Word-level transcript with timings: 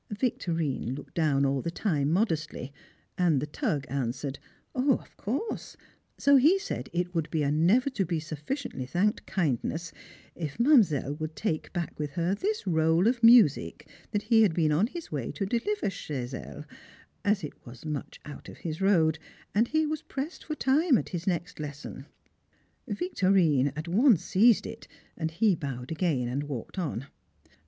Victorine 0.17 0.95
looked 0.95 1.13
down 1.13 1.45
all 1.45 1.61
the 1.61 1.69
time 1.69 2.11
modestly, 2.11 2.73
and 3.19 3.39
"the 3.39 3.45
Tug" 3.45 3.85
answered: 3.87 4.39
Of 4.73 5.15
course; 5.15 5.77
so 6.17 6.37
he 6.37 6.57
said 6.57 6.89
it 6.91 7.13
would 7.13 7.29
be 7.29 7.43
a 7.43 7.51
never 7.51 7.87
to 7.91 8.03
be 8.03 8.19
sufficiently 8.19 8.87
thanked 8.87 9.27
kindness, 9.27 9.91
if 10.33 10.59
Mademoiselle 10.59 11.13
would 11.17 11.35
take 11.35 11.71
back 11.71 11.99
with 11.99 12.13
her 12.13 12.33
this 12.33 12.65
roll 12.65 13.05
of 13.07 13.21
music 13.21 13.87
he 14.23 14.41
had 14.41 14.55
been 14.55 14.71
on 14.71 14.87
his 14.87 15.11
way 15.11 15.31
to 15.33 15.45
deliver 15.45 15.91
chez 15.91 16.33
elle, 16.33 16.65
as 17.23 17.43
it 17.43 17.53
was 17.63 17.85
much 17.85 18.19
out 18.25 18.49
of 18.49 18.57
his 18.57 18.81
road, 18.81 19.19
and 19.53 19.67
he 19.67 19.85
was 19.85 20.01
pressed 20.01 20.45
for 20.45 20.55
time 20.55 20.97
at 20.97 21.09
his 21.09 21.27
next 21.27 21.59
lesson. 21.59 22.07
Victorine 22.87 23.71
at 23.75 23.87
once 23.87 24.25
seized 24.25 24.65
it, 24.65 24.87
and 25.15 25.29
he 25.29 25.53
bowed 25.53 25.91
again 25.91 26.27
and 26.27 26.45
walked 26.45 26.79
on. 26.79 27.05